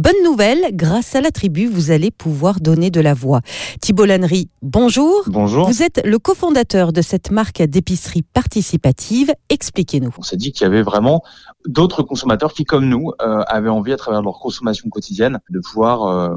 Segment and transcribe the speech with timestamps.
[0.00, 3.42] Bonne nouvelle, grâce à la tribu, vous allez pouvoir donner de la voix.
[3.82, 5.24] Thibault Lannery, bonjour.
[5.26, 5.68] Bonjour.
[5.68, 9.30] Vous êtes le cofondateur de cette marque d'épicerie participative.
[9.50, 10.14] Expliquez-nous.
[10.16, 11.22] On s'est dit qu'il y avait vraiment
[11.66, 16.04] d'autres consommateurs qui, comme nous, euh, avaient envie, à travers leur consommation quotidienne, de pouvoir
[16.04, 16.34] euh,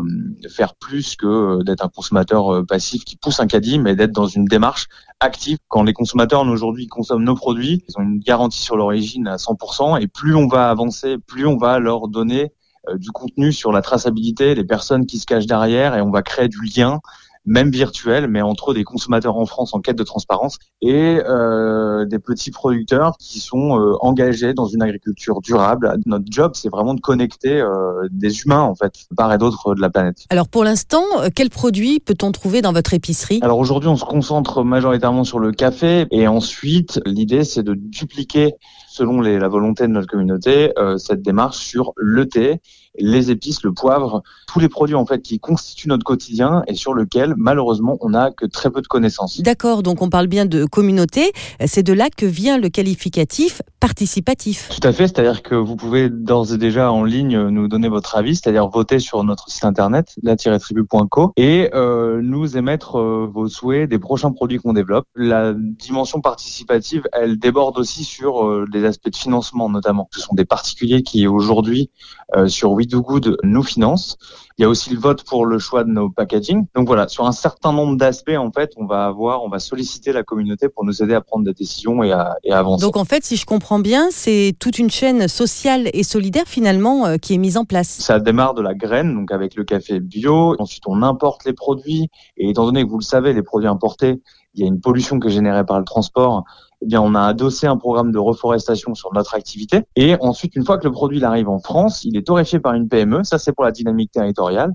[0.50, 4.27] faire plus que d'être un consommateur euh, passif qui pousse un caddie, mais d'être dans
[4.27, 4.88] une démarche
[5.21, 5.57] active.
[5.70, 10.02] Quand les consommateurs aujourd'hui consomment nos produits, ils ont une garantie sur l'origine à 100%,
[10.02, 12.52] et plus on va avancer, plus on va leur donner
[12.95, 16.48] du contenu sur la traçabilité, les personnes qui se cachent derrière, et on va créer
[16.48, 16.99] du lien
[17.45, 22.20] même virtuel, mais entre des consommateurs en France en quête de transparence et euh, des
[22.20, 25.98] petits producteurs qui sont euh, engagés dans une agriculture durable.
[26.05, 29.75] Notre job, c'est vraiment de connecter euh, des humains, en fait, de part et d'autre
[29.75, 30.25] de la planète.
[30.29, 33.39] Alors pour l'instant, euh, quels produits peut-on trouver dans votre épicerie?
[33.41, 38.53] Alors aujourd'hui, on se concentre majoritairement sur le café et ensuite, l'idée, c'est de dupliquer,
[38.89, 42.62] selon les, la volonté de notre communauté, euh, cette démarche sur le thé,
[42.99, 46.93] les épices, le poivre, tous les produits en fait qui constituent notre quotidien et sur
[46.93, 49.41] lequel malheureusement on n'a que très peu de connaissances.
[49.41, 51.31] D'accord, donc on parle bien de communauté.
[51.65, 54.70] C'est de là que vient le qualificatif participatif.
[54.70, 58.15] Tout à fait, c'est-à-dire que vous pouvez d'ores et déjà en ligne nous donner votre
[58.15, 63.90] avis, c'est-à-dire voter sur notre site internet la-tribu.co et euh, nous émettre euh, vos souhaits
[63.90, 65.06] des prochains produits qu'on développe.
[65.16, 70.09] La dimension participative, elle déborde aussi sur euh, les aspects de financement notamment.
[70.12, 71.90] Ce sont des particuliers qui aujourd'hui
[72.35, 74.18] euh, sur We Do Good nous financent.
[74.57, 76.68] Il y a aussi le vote pour le choix de nos packaging.
[76.75, 80.13] Donc voilà, sur un certain nombre d'aspects, en fait, on va avoir, on va solliciter
[80.13, 82.84] la communauté pour nous aider à prendre des décisions et à, et à avancer.
[82.84, 87.07] Donc en fait, si je comprends bien, c'est toute une chaîne sociale et solidaire finalement
[87.07, 87.90] euh, qui est mise en place.
[87.90, 90.56] Ça démarre de la graine, donc avec le café bio.
[90.59, 92.09] Ensuite, on importe les produits.
[92.38, 94.22] Et étant donné que vous le savez, les produits importés,
[94.53, 96.44] il y a une pollution qui est générée par le transport.
[96.84, 99.84] Eh bien, on a adossé un programme de reforestation sur notre activité.
[99.95, 102.90] Et ensuite, une fois que le produit arrive en France, il est torréfié par une
[102.90, 103.23] PME.
[103.23, 104.73] Ça, c'est pour la dynamique territoriale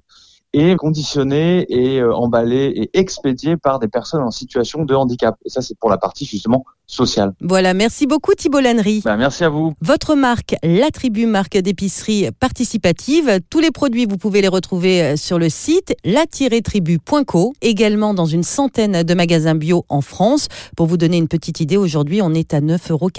[0.52, 5.36] et conditionné et euh, emballé et expédié par des personnes en situation de handicap.
[5.44, 7.34] Et ça, c'est pour la partie justement sociale.
[7.42, 9.02] Voilà, merci beaucoup Thibault Lannery.
[9.04, 9.74] Ben, merci à vous.
[9.82, 13.40] Votre marque, la Tribu, marque d'épicerie participative.
[13.50, 18.42] Tous les produits, vous pouvez les retrouver euh, sur le site la-tribu.co, également dans une
[18.42, 20.48] centaine de magasins bio en France.
[20.76, 23.10] Pour vous donner une petite idée, aujourd'hui, on est à 9,90 euros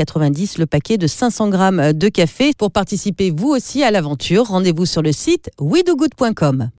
[0.58, 2.52] le paquet de 500 grammes de café.
[2.58, 6.70] Pour participer vous aussi à l'aventure, rendez-vous sur le site widogood.com.